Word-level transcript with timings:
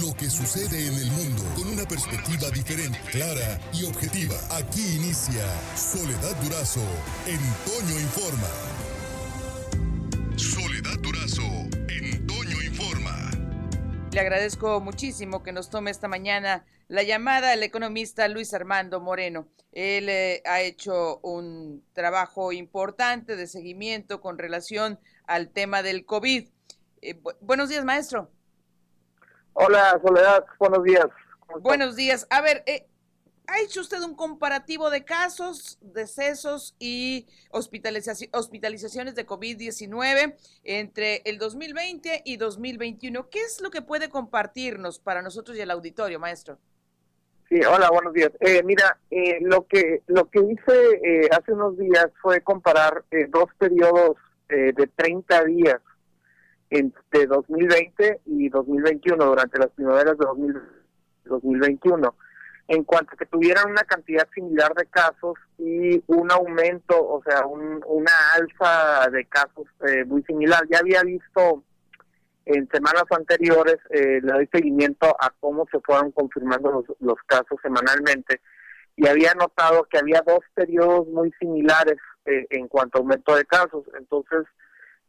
lo 0.00 0.14
que 0.14 0.30
sucede 0.30 0.86
en 0.86 0.94
el 0.94 1.10
mundo 1.10 1.42
con 1.54 1.68
una 1.68 1.84
perspectiva 1.84 2.48
diferente, 2.50 2.98
clara 3.10 3.60
y 3.74 3.84
objetiva. 3.84 4.34
Aquí 4.50 4.96
inicia 4.96 5.44
Soledad 5.76 6.34
Durazo 6.42 6.80
en 7.26 7.38
Toño 7.66 8.00
Informa. 8.00 8.48
Soledad 10.36 10.98
Durazo 11.00 11.42
en 11.88 12.26
Toño 12.26 12.62
Informa. 12.62 13.30
Le 14.12 14.20
agradezco 14.20 14.80
muchísimo 14.80 15.42
que 15.42 15.52
nos 15.52 15.68
tome 15.68 15.90
esta 15.90 16.08
mañana 16.08 16.64
la 16.88 17.02
llamada 17.02 17.52
el 17.52 17.62
economista 17.62 18.28
Luis 18.28 18.54
Armando 18.54 19.00
Moreno. 19.00 19.48
Él 19.72 20.08
eh, 20.08 20.42
ha 20.46 20.62
hecho 20.62 21.18
un 21.22 21.84
trabajo 21.92 22.52
importante 22.52 23.36
de 23.36 23.46
seguimiento 23.46 24.22
con 24.22 24.38
relación 24.38 24.98
al 25.26 25.50
tema 25.50 25.82
del 25.82 26.06
COVID. 26.06 26.48
Eh, 27.02 27.20
buenos 27.40 27.68
días, 27.68 27.84
maestro. 27.84 28.30
Hola, 29.54 30.00
Soledad. 30.04 30.44
Buenos 30.58 30.84
días. 30.84 31.06
Buenos 31.60 31.96
días. 31.96 32.26
A 32.30 32.40
ver, 32.40 32.62
eh, 32.66 32.86
¿ha 33.46 33.60
hecho 33.60 33.80
usted 33.80 34.00
un 34.02 34.14
comparativo 34.14 34.88
de 34.90 35.04
casos, 35.04 35.78
decesos 35.82 36.74
y 36.78 37.26
hospitalizaciones 37.50 39.14
de 39.14 39.26
COVID-19 39.26 40.36
entre 40.64 41.22
el 41.26 41.38
2020 41.38 42.22
y 42.24 42.36
2021? 42.38 43.28
¿Qué 43.28 43.40
es 43.40 43.60
lo 43.60 43.70
que 43.70 43.82
puede 43.82 44.08
compartirnos 44.08 44.98
para 44.98 45.20
nosotros 45.20 45.56
y 45.56 45.60
el 45.60 45.70
auditorio, 45.70 46.18
maestro? 46.18 46.58
Sí, 47.52 47.60
hola, 47.66 47.90
buenos 47.90 48.14
días. 48.14 48.30
Eh, 48.40 48.62
mira, 48.62 48.98
eh, 49.10 49.36
lo 49.42 49.66
que 49.66 50.00
lo 50.06 50.30
que 50.30 50.40
hice 50.40 51.00
eh, 51.04 51.28
hace 51.30 51.52
unos 51.52 51.76
días 51.76 52.06
fue 52.22 52.40
comparar 52.40 53.04
dos 53.28 53.50
periodos 53.58 54.16
de 54.48 54.86
30 54.96 55.44
días 55.44 55.80
entre 56.72 57.26
2020 57.26 58.20
y 58.26 58.48
2021, 58.48 59.24
durante 59.24 59.58
las 59.58 59.68
primaveras 59.70 60.16
de 60.16 60.26
2021, 61.24 62.14
en 62.68 62.84
cuanto 62.84 63.16
que 63.16 63.26
tuvieran 63.26 63.70
una 63.70 63.82
cantidad 63.82 64.26
similar 64.34 64.72
de 64.74 64.86
casos 64.86 65.34
y 65.58 66.02
un 66.06 66.32
aumento, 66.32 66.94
o 66.96 67.22
sea, 67.22 67.44
una 67.46 68.12
alza 68.34 69.10
de 69.10 69.26
casos 69.26 69.66
muy 70.06 70.22
similar. 70.22 70.62
Ya 70.70 70.78
había 70.78 71.02
visto 71.02 71.62
en 72.46 72.68
semanas 72.72 73.04
anteriores 73.10 73.76
eh, 73.90 74.20
le 74.22 74.32
doy 74.32 74.48
seguimiento 74.52 75.06
a 75.06 75.30
cómo 75.40 75.66
se 75.70 75.78
fueron 75.80 76.10
confirmando 76.10 76.84
los, 76.98 77.18
casos 77.26 77.58
semanalmente 77.62 78.40
y 78.96 79.06
había 79.06 79.34
notado 79.34 79.84
que 79.84 79.98
había 79.98 80.22
dos 80.26 80.40
periodos 80.54 81.06
muy 81.08 81.32
similares 81.38 81.98
eh, 82.26 82.46
en 82.50 82.66
cuanto 82.68 82.98
a 82.98 83.00
aumento 83.00 83.36
de 83.36 83.44
casos. 83.44 83.84
Entonces 83.98 84.44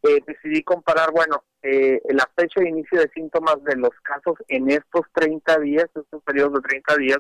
eh, 0.04 0.22
decidí 0.28 0.64
comparar, 0.64 1.12
bueno, 1.12 1.44
eh, 1.62 2.02
la 2.10 2.30
fecha 2.36 2.60
de 2.60 2.70
inicio 2.70 3.00
de 3.00 3.10
síntomas 3.10 3.64
de 3.64 3.76
los 3.78 3.92
casos 4.04 4.36
en 4.48 4.70
estos 4.70 5.06
30 5.14 5.60
días, 5.60 5.86
estos 5.86 6.22
periodos 6.24 6.62
de 6.62 6.68
30 6.68 6.98
días, 6.98 7.20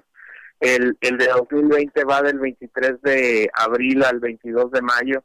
el, 0.59 0.97
el 1.01 1.17
de 1.17 1.27
2020 1.27 2.03
va 2.03 2.21
del 2.21 2.39
23 2.39 3.01
de 3.01 3.49
abril 3.53 4.03
al 4.03 4.19
22 4.19 4.71
de 4.71 4.81
mayo 4.81 5.23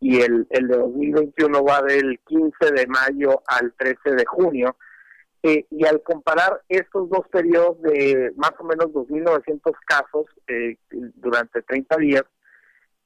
y 0.00 0.20
el, 0.20 0.46
el 0.50 0.68
de 0.68 0.76
2021 0.76 1.64
va 1.64 1.82
del 1.82 2.20
15 2.26 2.72
de 2.72 2.86
mayo 2.86 3.42
al 3.46 3.72
13 3.76 4.10
de 4.16 4.24
junio. 4.26 4.76
Eh, 5.44 5.66
y 5.70 5.86
al 5.86 6.02
comparar 6.02 6.62
estos 6.68 7.08
dos 7.08 7.28
periodos 7.30 7.80
de 7.82 8.32
más 8.36 8.52
o 8.58 8.64
menos 8.64 8.86
2.900 8.86 9.72
casos 9.86 10.26
eh, 10.48 10.76
durante 10.90 11.62
30 11.62 11.96
días, 11.96 12.24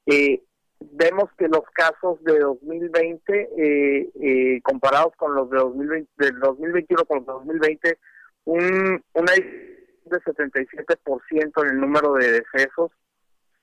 eh, 0.07 0.41
vemos 0.91 1.29
que 1.37 1.47
los 1.47 1.63
casos 1.73 2.21
de 2.23 2.39
2020 2.39 4.61
comparados 4.63 5.13
con 5.17 5.35
los 5.35 5.49
de 5.49 5.57
2020, 5.57 6.09
del 6.17 6.39
2021 6.39 7.05
con 7.05 7.17
los 7.17 7.27
de 7.27 7.33
2020, 7.33 7.99
un, 8.45 9.03
una 9.13 9.33
de 9.33 10.19
77% 10.19 11.63
en 11.63 11.69
el 11.69 11.79
número 11.79 12.13
de 12.13 12.31
decesos 12.31 12.91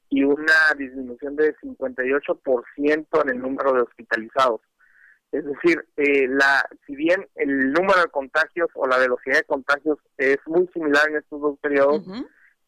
y 0.08 0.24
una 0.24 0.74
disminución 0.77 1.36
de 1.36 1.54
58% 1.56 3.22
en 3.22 3.28
el 3.28 3.40
número 3.40 3.72
de 3.72 3.83
hospitalizados. 3.83 4.61
Es 5.30 5.45
decir, 5.45 5.86
eh, 5.96 6.27
la, 6.28 6.68
si 6.86 6.96
bien 6.96 7.28
el 7.36 7.72
número 7.72 8.00
de 8.00 8.08
contagios 8.08 8.68
o 8.74 8.89
la 8.89 8.98
velocidad 8.98 9.36
de 9.36 9.45
contagios 9.45 9.98
es 10.18 10.39
muy 10.46 10.66
similar 10.74 11.08
en 11.08 11.18
estos 11.18 11.40
dos 11.40 11.56
periodos, 11.61 12.05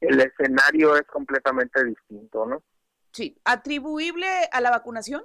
el 0.01 0.21
escenario 0.21 0.97
es 0.97 1.03
completamente 1.03 1.85
distinto, 1.85 2.47
¿no? 2.47 2.63
Sí, 3.13 3.39
atribuible 3.45 4.27
a 4.51 4.61
la 4.61 4.71
vacunación. 4.71 5.25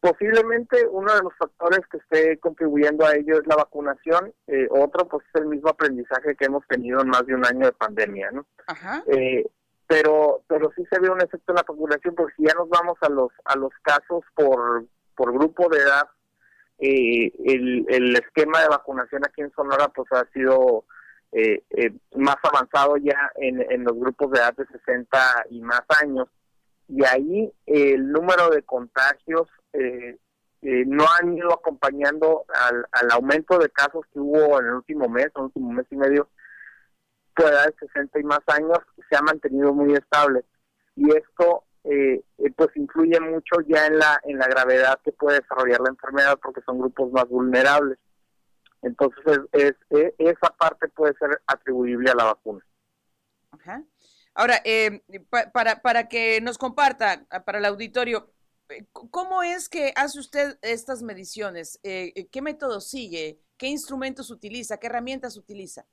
Posiblemente 0.00 0.84
uno 0.88 1.14
de 1.14 1.22
los 1.22 1.32
factores 1.38 1.80
que 1.88 1.98
esté 1.98 2.38
contribuyendo 2.38 3.06
a 3.06 3.14
ello 3.14 3.38
es 3.38 3.46
la 3.46 3.54
vacunación, 3.54 4.34
eh, 4.48 4.66
otro 4.70 5.06
pues 5.06 5.24
es 5.28 5.40
el 5.40 5.46
mismo 5.46 5.68
aprendizaje 5.68 6.34
que 6.34 6.46
hemos 6.46 6.66
tenido 6.66 7.00
en 7.00 7.08
más 7.08 7.24
de 7.24 7.34
un 7.36 7.46
año 7.46 7.66
de 7.66 7.72
pandemia, 7.72 8.32
¿no? 8.32 8.44
Ajá. 8.66 9.04
Eh, 9.06 9.46
pero 9.86 10.42
pero 10.48 10.72
sí 10.74 10.84
se 10.90 10.98
ve 10.98 11.10
un 11.10 11.20
efecto 11.20 11.52
en 11.52 11.56
la 11.56 11.64
población 11.64 12.14
porque 12.14 12.34
si 12.36 12.44
ya 12.46 12.54
nos 12.54 12.68
vamos 12.68 12.96
a 13.02 13.10
los 13.10 13.30
a 13.44 13.56
los 13.56 13.72
casos 13.82 14.24
por 14.34 14.86
por 15.14 15.32
grupo 15.32 15.68
de 15.68 15.78
edad 15.78 16.08
eh, 16.78 17.30
el, 17.44 17.84
el 17.88 18.16
esquema 18.16 18.62
de 18.62 18.68
vacunación 18.68 19.22
aquí 19.24 19.42
en 19.42 19.52
Sonora 19.52 19.88
pues 19.88 20.10
ha 20.12 20.24
sido 20.32 20.84
eh, 21.32 21.62
eh, 21.70 21.92
más 22.16 22.36
avanzado 22.42 22.96
ya 22.96 23.30
en, 23.36 23.60
en 23.70 23.84
los 23.84 23.94
grupos 23.96 24.30
de 24.30 24.38
edad 24.38 24.54
de 24.56 24.66
60 24.66 25.18
y 25.50 25.60
más 25.60 25.82
años 26.02 26.28
y 26.94 27.04
ahí 27.04 27.52
el 27.66 28.12
número 28.12 28.50
de 28.50 28.62
contagios 28.62 29.48
no 30.62 31.04
han 31.18 31.36
ido 31.36 31.52
acompañando 31.52 32.44
al, 32.54 32.86
al 32.92 33.10
aumento 33.12 33.58
de 33.58 33.68
casos 33.70 34.04
que 34.12 34.20
hubo 34.20 34.60
en 34.60 34.66
el 34.66 34.74
último 34.74 35.08
mes, 35.08 35.26
en 35.26 35.32
el 35.36 35.42
último 35.44 35.72
mes 35.72 35.86
y 35.90 35.96
medio, 35.96 36.28
de 37.36 37.44
edad 37.44 37.66
de 37.66 37.86
60 37.86 38.20
y 38.20 38.24
más 38.24 38.40
años 38.46 38.78
se 39.08 39.16
ha 39.16 39.22
mantenido 39.22 39.72
muy 39.72 39.94
estable. 39.94 40.44
Y 40.96 41.10
esto 41.16 41.64
eh, 41.84 42.22
eh, 42.38 42.52
pues 42.54 42.70
influye 42.76 43.18
mucho 43.20 43.60
ya 43.66 43.86
en 43.86 43.98
la 43.98 44.20
en 44.24 44.38
la 44.38 44.46
gravedad 44.46 45.00
que 45.02 45.12
puede 45.12 45.40
desarrollar 45.40 45.80
la 45.80 45.90
enfermedad 45.90 46.38
porque 46.42 46.60
son 46.62 46.78
grupos 46.78 47.10
más 47.12 47.28
vulnerables. 47.28 47.98
Entonces 48.82 49.40
es, 49.52 49.74
esa 49.90 50.50
parte 50.58 50.88
puede 50.88 51.14
ser 51.14 51.40
atribuible 51.46 52.10
a 52.10 52.14
la 52.14 52.24
vacuna 52.24 52.64
ahora 54.34 54.60
eh, 54.64 55.02
para 55.52 55.82
para 55.82 56.08
que 56.08 56.40
nos 56.40 56.58
comparta 56.58 57.26
para 57.44 57.58
el 57.58 57.64
auditorio 57.64 58.30
cómo 58.92 59.42
es 59.42 59.68
que 59.68 59.92
hace 59.96 60.18
usted 60.18 60.58
estas 60.62 61.02
mediciones 61.02 61.78
qué 61.82 62.42
método 62.42 62.80
sigue 62.80 63.40
qué 63.56 63.68
instrumentos 63.68 64.30
utiliza 64.30 64.78
qué 64.78 64.86
herramientas 64.86 65.36
utiliza 65.36 65.86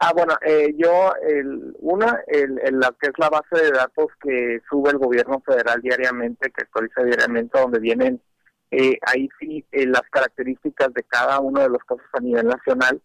Ah, 0.00 0.12
bueno, 0.14 0.34
eh, 0.42 0.74
yo, 0.76 1.12
el, 1.28 1.74
una, 1.80 2.22
el, 2.28 2.54
la 2.78 2.94
que 3.00 3.08
es 3.08 3.18
la 3.18 3.30
base 3.30 3.64
de 3.64 3.72
datos 3.72 4.06
que 4.22 4.60
sube 4.70 4.90
el 4.90 4.98
gobierno 4.98 5.42
federal 5.44 5.82
diariamente, 5.82 6.52
que 6.52 6.62
actualiza 6.62 7.02
diariamente, 7.02 7.58
donde 7.58 7.80
vienen 7.80 8.22
eh, 8.70 8.96
ahí 9.02 9.28
sí 9.40 9.64
eh, 9.72 9.86
las 9.86 10.02
características 10.10 10.94
de 10.94 11.02
cada 11.02 11.40
uno 11.40 11.62
de 11.62 11.70
los 11.70 11.82
casos 11.82 12.06
a 12.12 12.20
nivel 12.20 12.46
nacional. 12.46 13.02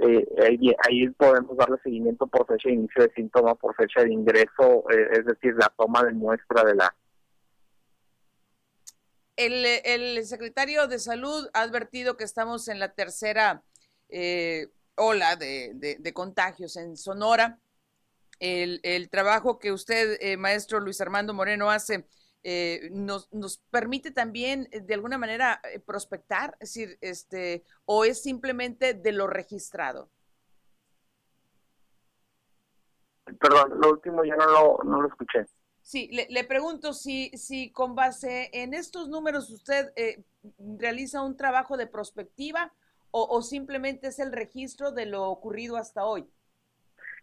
Eh, 0.00 0.74
ahí, 0.86 1.08
podemos 1.10 1.56
darle 1.56 1.76
seguimiento 1.82 2.26
por 2.26 2.46
fecha 2.46 2.68
de 2.68 2.74
inicio 2.74 3.02
de 3.02 3.12
síntoma, 3.14 3.54
por 3.54 3.74
fecha 3.76 4.02
de 4.02 4.12
ingreso, 4.12 4.84
es 4.90 5.24
decir, 5.24 5.54
la 5.54 5.72
toma 5.76 6.02
de 6.02 6.12
muestra 6.12 6.64
de 6.64 6.74
la... 6.74 6.94
El, 9.36 10.24
secretario 10.24 10.86
de 10.86 10.98
Salud 10.98 11.48
ha 11.54 11.62
advertido 11.62 12.16
que 12.16 12.24
estamos 12.24 12.68
en 12.68 12.78
la 12.78 12.92
tercera 12.92 13.62
eh, 14.08 14.68
ola 14.96 15.36
de, 15.36 16.12
contagios 16.12 16.76
en 16.76 16.96
Sonora. 16.96 17.58
El, 18.40 19.08
trabajo 19.10 19.58
que 19.58 19.72
usted, 19.72 20.18
eh, 20.20 20.36
maestro 20.36 20.80
Luis 20.80 21.00
Armando 21.00 21.34
Moreno, 21.34 21.70
hace 21.70 22.04
eh, 22.44 22.88
nos, 22.92 23.32
nos 23.32 23.58
permite 23.70 24.10
también 24.10 24.68
eh, 24.70 24.80
de 24.80 24.94
alguna 24.94 25.18
manera 25.18 25.60
prospectar, 25.84 26.56
es 26.60 26.74
decir, 26.74 26.98
este, 27.00 27.64
o 27.84 28.04
es 28.04 28.22
simplemente 28.22 28.94
de 28.94 29.12
lo 29.12 29.26
registrado. 29.26 30.08
Perdón, 33.40 33.80
lo 33.80 33.90
último 33.90 34.24
ya 34.24 34.36
no 34.36 34.46
lo, 34.46 34.78
no 34.84 35.02
lo 35.02 35.08
escuché. 35.08 35.46
Sí, 35.82 36.08
le, 36.12 36.26
le, 36.30 36.44
pregunto 36.44 36.92
si, 36.92 37.30
si 37.30 37.72
con 37.72 37.94
base 37.94 38.50
en 38.52 38.72
estos 38.72 39.08
números 39.08 39.50
usted 39.50 39.92
realiza 40.78 41.22
un 41.22 41.36
trabajo 41.36 41.76
de 41.76 41.86
prospectiva 41.86 42.72
o, 43.16 43.42
simplemente 43.42 44.08
es 44.08 44.18
el 44.18 44.32
registro 44.32 44.90
de 44.90 45.06
lo 45.06 45.30
ocurrido 45.30 45.76
hasta 45.76 46.04
hoy? 46.04 46.28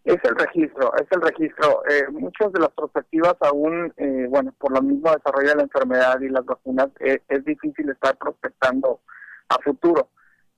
Es 0.04 0.18
el 0.24 0.34
registro, 0.34 0.92
es 0.96 1.06
el 1.10 1.20
registro. 1.20 1.84
Eh, 1.88 2.08
muchas 2.10 2.52
de 2.52 2.58
las 2.58 2.70
perspectivas 2.70 3.36
aún, 3.40 3.92
eh, 3.96 4.26
bueno, 4.28 4.52
por 4.58 4.72
lo 4.72 4.82
mismo 4.82 5.12
desarrollo 5.12 5.50
de 5.50 5.56
la 5.56 5.62
enfermedad 5.62 6.20
y 6.20 6.28
las 6.28 6.44
vacunas, 6.44 6.88
eh, 6.98 7.20
es 7.28 7.44
difícil 7.44 7.88
estar 7.88 8.16
prospectando 8.16 9.00
a 9.48 9.58
futuro. 9.62 10.08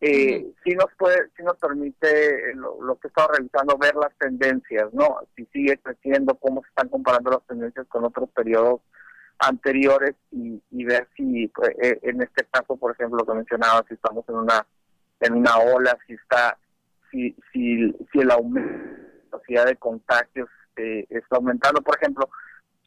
Eh, 0.00 0.50
sí 0.64 0.75
nos 0.75 0.87
puede, 0.96 1.29
sí 1.37 1.43
nos 1.43 1.58
permite 1.58 2.55
lo, 2.55 2.99
que 2.99 3.06
he 3.06 3.08
estado 3.08 3.29
realizando 3.32 3.76
ver 3.76 3.94
las 3.96 4.14
tendencias, 4.19 4.93
¿no? 4.94 5.20
Si 5.37 5.44
sigue 5.47 5.79
creciendo, 5.79 6.35
cómo 6.37 6.62
se 6.62 6.69
están 6.69 6.88
comparando 6.88 7.31
las 7.31 7.47
tendencias 7.47 7.87
con 7.88 8.05
otros 8.05 8.31
periodos 8.31 8.81
anteriores 9.38 10.14
y, 10.31 10.62
y 10.70 10.85
ver 10.85 11.06
si, 11.17 11.49
pues, 11.49 11.70
en 11.81 12.23
este 12.23 12.47
caso, 12.50 12.76
por 12.76 12.93
ejemplo, 12.93 13.19
lo 13.19 13.26
que 13.26 13.35
mencionaba, 13.35 13.85
si 13.88 13.94
estamos 13.94 14.25
en 14.29 14.37
una 14.37 14.67
en 15.20 15.35
una 15.35 15.58
ola, 15.58 15.97
si 16.06 16.14
está, 16.14 16.58
si, 17.11 17.35
si, 17.52 17.94
si 18.12 18.19
el 18.19 18.31
aumento 18.31 19.13
la 19.49 19.65
de 19.65 19.77
contagios 19.77 20.49
eh, 20.77 21.07
está 21.11 21.37
aumentando. 21.37 21.83
Por 21.83 21.97
ejemplo, 21.97 22.29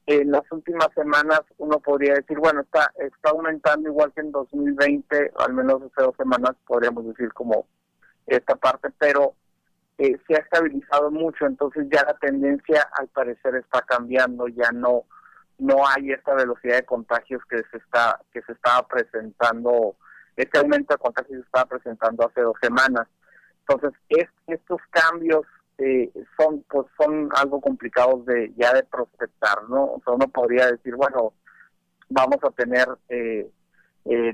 en 0.05 0.31
las 0.31 0.49
últimas 0.51 0.87
semanas 0.95 1.41
uno 1.57 1.79
podría 1.79 2.13
decir, 2.13 2.37
bueno, 2.39 2.61
está, 2.61 2.91
está 2.97 3.31
aumentando 3.31 3.89
igual 3.89 4.11
que 4.13 4.21
en 4.21 4.31
2020, 4.31 5.31
al 5.37 5.53
menos 5.53 5.81
hace 5.81 6.01
dos 6.05 6.15
semanas 6.15 6.55
podríamos 6.65 7.05
decir 7.07 7.33
como 7.33 7.67
esta 8.25 8.55
parte, 8.55 8.89
pero 8.97 9.35
eh, 9.97 10.17
se 10.27 10.35
ha 10.35 10.39
estabilizado 10.39 11.11
mucho, 11.11 11.45
entonces 11.45 11.87
ya 11.91 12.03
la 12.03 12.13
tendencia 12.15 12.87
al 12.97 13.07
parecer 13.07 13.55
está 13.55 13.81
cambiando, 13.81 14.47
ya 14.47 14.71
no 14.71 15.03
no 15.59 15.87
hay 15.87 16.11
esta 16.11 16.35
velocidad 16.35 16.75
de 16.75 16.85
contagios 16.85 17.41
que 17.49 17.57
se 17.71 17.77
está 17.77 18.19
que 18.31 18.41
se 18.43 18.51
estaba 18.51 18.87
presentando, 18.87 19.95
este 20.35 20.59
aumento 20.59 20.93
de 20.93 20.99
contagios 20.99 21.39
se 21.39 21.45
estaba 21.45 21.65
presentando 21.65 22.27
hace 22.27 22.41
dos 22.41 22.55
semanas. 22.61 23.07
Entonces, 23.67 23.99
estos 24.47 24.79
cambios 24.91 25.41
eh, 25.77 26.11
son 26.37 26.63
pues 26.69 26.87
son 26.97 27.29
algo 27.35 27.61
complicados 27.61 28.25
de 28.25 28.53
ya 28.57 28.73
de 28.73 28.83
prospectar, 28.83 29.63
¿no? 29.69 29.85
O 29.85 30.01
sea, 30.03 30.13
uno 30.13 30.27
podría 30.27 30.71
decir, 30.71 30.95
bueno, 30.95 31.33
vamos 32.09 32.37
a 32.43 32.51
tener 32.51 32.87
eh, 33.09 33.49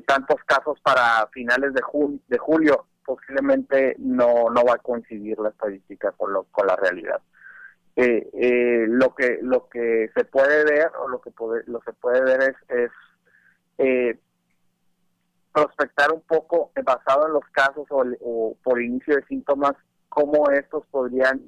tantos 0.05 0.37
casos 0.45 0.79
para 0.81 1.27
finales 1.33 1.73
de, 1.73 1.81
de 2.27 2.37
julio, 2.37 2.85
posiblemente 3.05 3.95
no, 3.99 4.49
no 4.49 4.63
va 4.63 4.75
a 4.75 4.77
coincidir 4.77 5.39
la 5.39 5.49
estadística 5.49 6.11
con, 6.11 6.33
lo, 6.33 6.43
con 6.45 6.67
la 6.67 6.75
realidad. 6.75 7.21
Eh, 7.95 8.27
eh, 8.33 8.85
lo 8.87 9.13
que 9.13 9.37
lo 9.43 9.69
que 9.69 10.09
se 10.15 10.25
puede 10.25 10.63
ver 10.65 10.91
o 10.99 11.07
lo 11.07 11.21
que 11.21 11.29
puede, 11.29 11.63
lo 11.67 11.79
se 11.83 11.93
puede 11.93 12.23
ver 12.23 12.41
es, 12.41 12.55
es 12.69 12.91
eh, 13.77 14.19
prospectar 15.53 16.11
un 16.11 16.21
poco 16.21 16.71
basado 16.83 17.27
en 17.27 17.33
los 17.33 17.45
casos 17.51 17.85
o, 17.91 18.57
por 18.63 18.81
inicio 18.81 19.15
de 19.15 19.25
síntomas 19.25 19.73
cómo 20.13 20.49
estos 20.51 20.85
podrían 20.87 21.41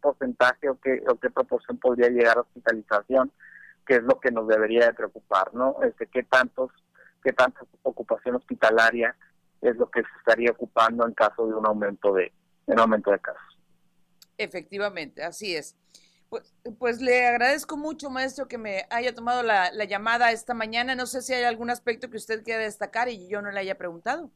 porcentaje 0.00 0.68
o 0.68 0.78
qué 0.80 1.02
o 1.08 1.16
qué 1.16 1.30
proporción 1.30 1.78
podría 1.78 2.08
llegar 2.08 2.38
a 2.38 2.42
hospitalización 2.42 3.32
que 3.86 3.96
es 3.96 4.02
lo 4.02 4.20
que 4.20 4.30
nos 4.30 4.46
debería 4.46 4.86
de 4.86 4.94
preocupar 4.94 5.52
no 5.54 5.76
este 5.82 6.06
qué 6.06 6.22
tantos 6.22 6.70
qué 7.22 7.32
tanta 7.32 7.60
ocupación 7.82 8.36
hospitalaria 8.36 9.16
es 9.60 9.76
lo 9.76 9.90
que 9.90 10.02
se 10.02 10.08
estaría 10.18 10.50
ocupando 10.50 11.06
en 11.06 11.14
caso 11.14 11.46
de 11.46 11.54
un 11.54 11.66
aumento 11.66 12.12
de, 12.14 12.32
un 12.66 12.78
aumento 12.78 13.10
de 13.10 13.18
casos. 13.18 13.58
Efectivamente, 14.36 15.22
así 15.22 15.56
es. 15.56 15.76
Pues, 16.28 16.54
pues, 16.78 17.00
le 17.00 17.26
agradezco 17.26 17.76
mucho, 17.76 18.10
maestro, 18.10 18.48
que 18.48 18.58
me 18.58 18.86
haya 18.90 19.14
tomado 19.14 19.42
la, 19.42 19.72
llamada 19.84 20.30
esta 20.30 20.52
mañana. 20.52 20.94
No 20.94 21.06
sé 21.06 21.22
si 21.22 21.32
hay 21.32 21.44
algún 21.44 21.70
aspecto 21.70 22.10
que 22.10 22.18
usted 22.18 22.44
quiera 22.44 22.62
destacar 22.62 23.08
y 23.08 23.28
yo 23.28 23.40
no 23.40 23.50
le 23.50 23.60
haya 23.60 23.78
preguntado. 23.78 24.30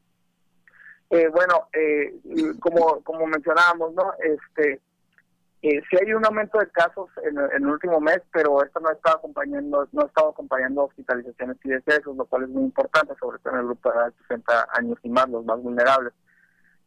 Eh, 1.09 1.27
bueno, 1.29 1.67
eh, 1.73 2.13
como, 2.59 3.01
como 3.03 3.27
mencionábamos, 3.27 3.93
¿no? 3.93 4.13
Este, 4.19 4.81
eh, 5.63 5.81
sí 5.89 5.95
hay 5.95 6.13
un 6.13 6.25
aumento 6.25 6.59
de 6.59 6.67
casos 6.67 7.09
en, 7.23 7.37
el 7.37 7.65
último 7.65 8.01
mes, 8.01 8.19
pero 8.33 8.61
esto 8.61 8.81
no 8.81 8.91
está 8.91 9.11
acompañando, 9.11 9.87
no 9.93 10.05
estado 10.05 10.31
acompañando 10.31 10.83
hospitalizaciones 10.83 11.55
y 11.63 11.69
decesos, 11.69 12.17
lo 12.17 12.25
cual 12.25 12.43
es 12.43 12.49
muy 12.49 12.63
importante, 12.63 13.13
sobre 13.17 13.39
todo 13.39 13.53
en 13.53 13.59
el 13.61 13.65
grupo 13.67 13.89
de 13.89 14.11
60 14.27 14.67
años 14.73 14.97
y 15.03 15.09
más, 15.09 15.29
los 15.29 15.45
más 15.45 15.61
vulnerables. 15.61 16.11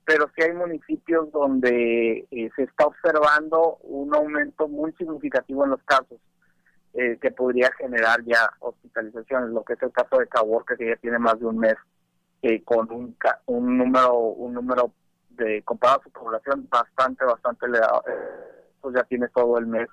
Pero 0.05 0.31
sí 0.37 0.43
hay 0.43 0.53
municipios 0.53 1.33
donde 1.33 2.27
eh, 2.31 2.51
se 2.55 2.65
está 2.65 2.85
observando 2.85 3.79
un 3.81 4.15
aumento 4.15 4.69
muy 4.69 4.93
significativo 4.93 5.65
en 5.65 5.71
los 5.71 5.83
casos 5.85 6.21
eh, 6.93 7.17
que 7.19 7.31
podría 7.31 7.73
generar 7.79 8.23
ya 8.25 8.51
hospitalizaciones, 8.61 9.51
lo 9.53 9.65
que 9.65 9.73
es 9.73 9.83
el 9.83 9.93
caso 9.93 10.19
de 10.19 10.29
Caborca, 10.29 10.77
que 10.77 10.91
ya 10.91 10.97
tiene 10.97 11.19
más 11.19 11.41
de 11.41 11.47
un 11.47 11.57
mes 11.57 11.77
eh, 12.43 12.63
con 12.63 12.91
un, 12.93 13.17
un 13.47 13.79
número 13.79 14.15
un 14.15 14.55
número 14.55 14.93
de 15.31 15.63
comparado 15.63 16.01
a 16.01 16.05
su 16.05 16.11
población 16.11 16.67
bastante, 16.71 17.25
bastante 17.25 17.67
elevado 17.67 18.03
pues 18.81 18.95
ya 18.95 19.03
tiene 19.03 19.27
todo 19.35 19.59
el 19.59 19.67
mes. 19.67 19.89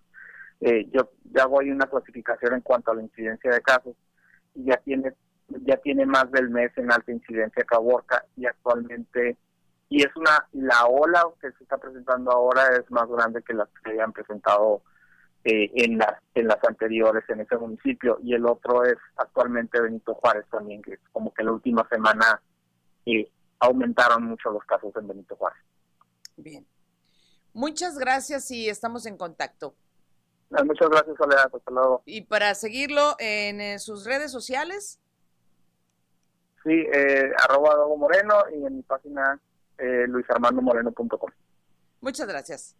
Eh, 0.62 0.88
yo 0.92 1.10
ya 1.32 1.48
ahí 1.60 1.72
una 1.72 1.88
clasificación 1.88 2.54
en 2.54 2.62
cuanto 2.62 2.92
a 2.92 2.96
la 2.96 3.02
incidencia 3.02 3.52
de 3.52 3.62
casos 3.62 3.96
y 4.54 4.66
ya 4.66 4.78
tiene 4.78 5.14
ya 5.66 5.78
tiene 5.78 6.06
más 6.06 6.32
del 6.32 6.50
mes 6.50 6.72
en 6.78 6.92
alta 6.92 7.12
incidencia 7.12 7.64
Caborca 7.64 8.24
y 8.38 8.46
actualmente 8.46 9.36
y 9.90 10.04
es 10.04 10.16
una 10.16 10.48
la 10.54 10.86
ola 10.86 11.24
que 11.42 11.52
se 11.52 11.64
está 11.64 11.78
presentando 11.78 12.32
ahora 12.32 12.64
es 12.78 12.90
más 12.92 13.08
grande 13.10 13.42
que 13.42 13.54
las 13.54 13.68
que 13.84 13.92
habían 13.92 14.14
presentado 14.14 14.84
eh, 15.46 15.72
en 15.76 15.98
las 15.98 16.22
en 16.36 16.48
las 16.48 16.64
anteriores 16.64 17.24
en 17.30 17.42
ese 17.42 17.58
municipio 17.58 18.18
y 18.24 18.34
el 18.34 18.46
otro 18.46 18.84
es 18.86 18.98
actualmente 19.18 19.82
Benito 19.82 20.14
Juárez 20.16 20.46
también 20.50 20.82
que 20.82 20.94
es 20.94 21.00
como 21.12 21.34
que 21.34 21.44
la 21.44 21.52
última 21.52 21.88
semana 21.90 22.42
eh, 23.06 23.30
aumentaron 23.60 24.24
mucho 24.24 24.52
los 24.52 24.64
casos 24.64 24.94
en 24.96 25.08
Benito 25.08 25.36
Juárez. 25.36 25.60
Bien. 26.38 26.66
Muchas 27.54 27.98
gracias 27.98 28.50
y 28.52 28.68
estamos 28.68 29.06
en 29.06 29.18
contacto. 29.18 29.76
Muchas 30.66 30.90
gracias, 30.90 31.18
Soledad. 31.18 31.52
Hasta 31.54 31.72
luego. 31.72 32.04
Y 32.06 32.22
para 32.22 32.54
seguirlo 32.56 33.16
en 33.20 33.62
eh, 33.62 33.80
sus 33.80 34.06
redes 34.06 34.32
sociales. 34.32 35.00
Sí, 36.64 36.72
eh, 36.72 37.32
arroba 37.48 37.76
Dogo 37.76 37.98
Moreno 37.98 38.36
y 38.54 38.66
en 38.66 38.78
mi 38.78 38.82
página 38.84 39.40
eh, 39.78 40.06
luisarmandomoreno.com. 40.08 41.32
Muchas 42.02 42.28
gracias. 42.28 42.76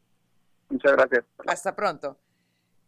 Muchas 0.70 0.94
gracias. 0.94 1.26
Hasta 1.48 1.76
pronto. 1.76 2.18